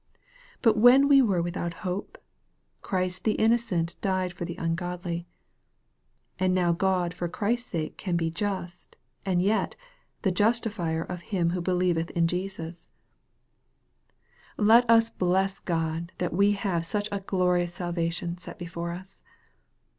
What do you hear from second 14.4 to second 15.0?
340 EXPOSITORY THOUGHTS. Let